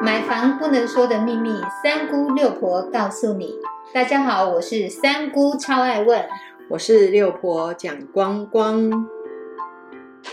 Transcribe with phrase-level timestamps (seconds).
[0.00, 3.54] 买房不能说的秘密，三姑六婆告诉你。
[3.92, 6.24] 大家好，我是三姑，超爱问。
[6.70, 9.08] 我是六婆蒋光光。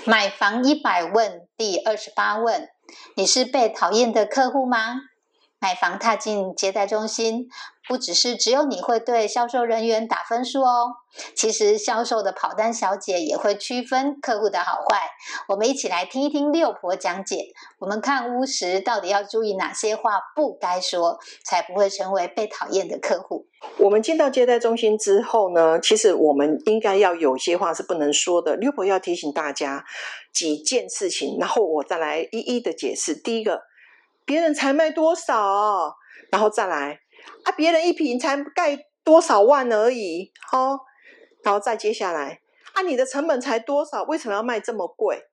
[0.05, 2.69] 买房一百问第二十八问：
[3.15, 5.01] 你是被讨厌的客户吗？
[5.65, 7.49] 买房踏进接待中心，
[7.87, 10.93] 不只是只有你会对销售人员打分数哦，
[11.33, 15.09] 其实销售的跑单小姐也会区分客户的好坏。
[15.47, 17.47] 我们一起来听一听六婆讲解。
[17.79, 23.47] 我们看屋时到底要注意哪些话不该说，才不会成为被讨厌的客户？
[23.79, 28.55] 我们进到接待中心之后呢，其实我们应该要有些话是不能说的。
[28.55, 29.83] 六婆要提醒大家
[30.31, 33.15] 几件事情，然后我再来一一的解释。
[33.15, 33.63] 第一个。
[34.25, 35.95] 别人才卖多少，
[36.31, 36.99] 然后再来
[37.43, 37.51] 啊！
[37.51, 40.79] 别人一瓶才盖多少万而已，哦，
[41.43, 42.41] 然后再接下来
[42.73, 42.81] 啊！
[42.81, 44.03] 你的成本才多少？
[44.03, 45.23] 为什么要卖这么贵？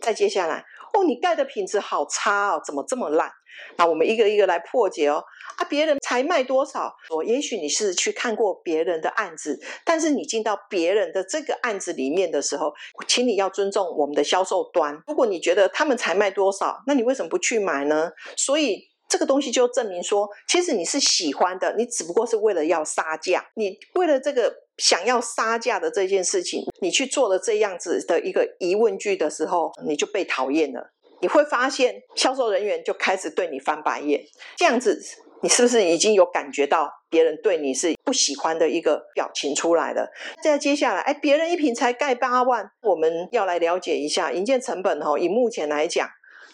[0.00, 3.30] 再接下来哦，你盖的品质好差哦，怎么这么烂？
[3.76, 5.22] 那我们一个一个来破解哦。
[5.56, 6.94] 啊，别人才卖多少？
[7.10, 12.72] 我也许你是去看过别人的案子，但是你进到别人的这个案子里面的时候，
[13.06, 15.02] 请你要尊重我们的销售端。
[15.06, 18.10] 如果你觉得他们才卖多少，那你为什么不去买呢？
[18.36, 23.44] 所以这个东西就证明说，其实你是喜欢的，你只不过是为了要杀价。
[23.56, 30.94] 你为了这个想要杀价的这件事情，你去做了这样子的一个疑问句的时候，你就被讨厌了。
[31.20, 34.24] 你会发现销售人员就开始对你翻白眼，
[34.56, 34.98] 这样子。
[35.42, 40.10] 你是不是已经有感觉到别人对你是不喜欢的一个表情出来了？
[40.42, 45.18] 再接下来，哎，别人一瓶才盖八万，我们要来了解一下营建成本哦。
[45.18, 46.08] 以目前来讲。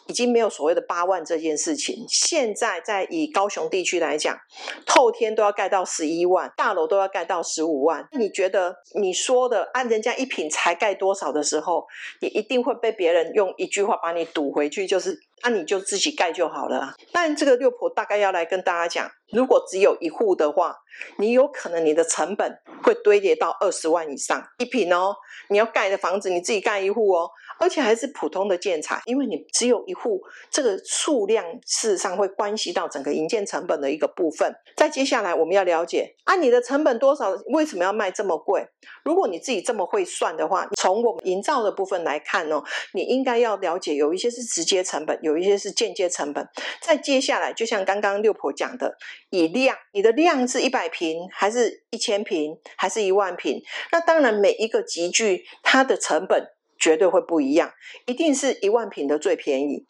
[0.09, 2.05] 已经没有所谓的八万这件事情。
[2.09, 4.37] 现在在以高雄地区来讲，
[4.85, 8.09] 透天都要盖到十一万，大楼都要盖到十五万。
[8.13, 11.87] 你觉得你说的按人家一品才盖多少的时候，
[12.21, 16.95] 你一定会被别人用一句话把你堵回去，就是那你就自己盖就好了。
[17.13, 20.77] 但这个六婆大概要来跟大家讲，如果只有一户的话，
[21.19, 25.15] 你有可能你的成本会堆叠到二十万以上一品哦。
[25.51, 27.31] 你要盖的房子，你自己盖一户哦。
[27.61, 34.55] 而且还是普通的建材，因为你只有一户，这个数量事实上会关系到整个营建成本的一个部分。
[34.77, 37.31] 再接下来我们要了解，啊，你的成本多少？
[37.47, 38.65] 为什么要卖这么贵？
[39.03, 46.49] 如果你自己这么会算的话，从我们营造的部分来看哦，你应该要了解，有一些是直接成本，有一些是间接成本。
[46.81, 48.97] 再接下来，就像刚刚六婆讲的，
[49.31, 53.63] 以量，你的量是一百平，还是一千平，还是一万平？
[53.93, 56.49] 那当然，每一个集聚它的成本。
[56.81, 57.73] 绝对会不一样，
[58.07, 59.85] 一定是一万平的最便宜。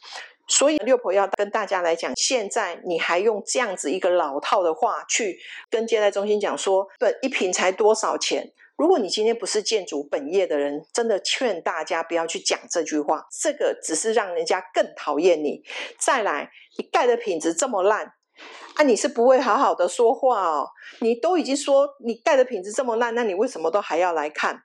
[0.47, 5.39] 所以六婆要跟大家来讲，现在你还用这样子一个老套的话去
[5.69, 8.51] 跟接待中心讲说，对一瓶才多少钱？
[8.79, 15.65] 如果你今天不是建筑本业的人，真的劝大家不要去讲这句话，这个只是让人家更讨厌你。
[15.99, 18.15] 再来，你盖的品质这么烂。
[18.75, 20.69] 啊，你是不会好好的说话哦。
[21.01, 24.63] 你都已经说你盖的品质这么烂，那你为什么都还要来看？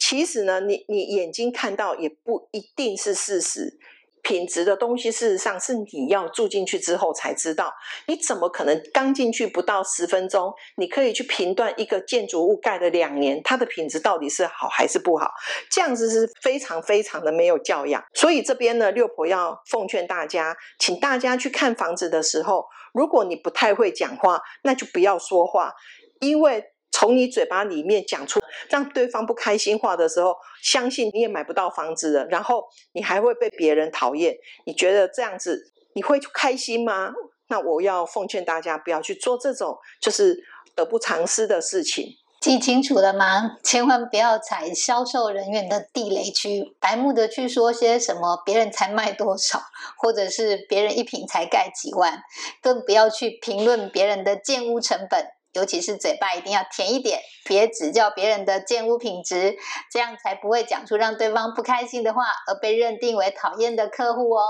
[0.00, 3.78] 其实呢，你你眼睛看到也不一定是事实。
[4.22, 7.72] 品质的东西，事实上是你要住进去之后才知道。
[8.06, 15.30] 你怎么可能刚进去不到十分钟，你可以去评断一个建筑物盖了两年，它的品质到底是好还是不好？
[15.70, 18.04] 这样子是非常非常的没有教养。
[18.14, 25.72] 所以这边呢，六婆要奉劝大家，请大家去看房子的时候，如果你不太会讲话，那就不要说话，
[26.20, 26.64] 因为。
[27.00, 28.38] 从你嘴巴里面讲出
[28.68, 34.36] 让对方不开心话的时候，相信你也买不到房子了，然后你还会被别人讨厌。
[34.66, 37.10] 你觉得这样子你会开心吗？
[37.48, 40.44] 那我要奉劝大家不要去做这种就是
[40.74, 42.06] 得不偿失的事情。
[42.38, 43.56] 记清楚了吗？
[43.64, 49.62] 千万不要踩销售人员的地雷区，白目的去说些什么别人才卖多少，
[49.96, 52.22] 或者是别人一瓶才盖几万，
[52.60, 55.26] 更不要去评论别人的建屋成本。
[55.52, 59.56] 尤其是嘴巴一定要甜一点，别指教别人的建屋品质，
[59.90, 64.44] 这样才不会讲出让对方不开心的话，而被认定为讨厌的客户哦。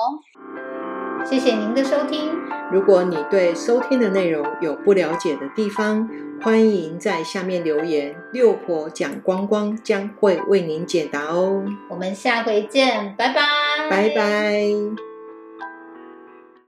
[1.25, 2.31] 谢谢您的收听。
[2.73, 6.09] 如果你对收听的内容有不了解的地方，
[6.43, 11.63] 欢迎在下面留言，六婆讲光光将会为您解答哦。
[11.91, 13.43] 我们下回见，拜拜，
[13.91, 15.10] 拜拜。